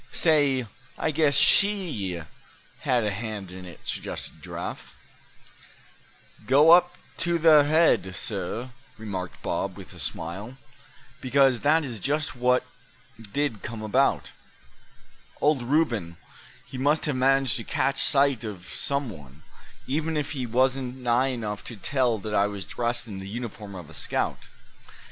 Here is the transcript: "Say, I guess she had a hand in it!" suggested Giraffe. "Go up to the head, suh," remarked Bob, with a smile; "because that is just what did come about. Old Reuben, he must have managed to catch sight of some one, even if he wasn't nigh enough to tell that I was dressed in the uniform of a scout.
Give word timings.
"Say, 0.11 0.65
I 0.97 1.11
guess 1.11 1.35
she 1.35 2.19
had 2.79 3.03
a 3.03 3.11
hand 3.11 3.51
in 3.51 3.65
it!" 3.67 3.81
suggested 3.83 4.41
Giraffe. 4.41 4.95
"Go 6.47 6.71
up 6.71 6.97
to 7.17 7.37
the 7.37 7.65
head, 7.65 8.15
suh," 8.15 8.69
remarked 8.97 9.43
Bob, 9.43 9.77
with 9.77 9.93
a 9.93 9.99
smile; 9.99 10.57
"because 11.21 11.59
that 11.59 11.83
is 11.83 11.99
just 11.99 12.35
what 12.35 12.65
did 13.31 13.61
come 13.61 13.83
about. 13.83 14.31
Old 15.39 15.61
Reuben, 15.61 16.17
he 16.65 16.79
must 16.79 17.05
have 17.05 17.15
managed 17.15 17.57
to 17.57 17.63
catch 17.63 18.01
sight 18.01 18.43
of 18.43 18.65
some 18.73 19.07
one, 19.11 19.43
even 19.85 20.17
if 20.17 20.31
he 20.31 20.47
wasn't 20.47 20.97
nigh 20.97 21.27
enough 21.27 21.63
to 21.65 21.75
tell 21.77 22.17
that 22.17 22.33
I 22.33 22.47
was 22.47 22.65
dressed 22.65 23.07
in 23.07 23.19
the 23.19 23.29
uniform 23.29 23.75
of 23.75 23.87
a 23.87 23.93
scout. 23.93 24.47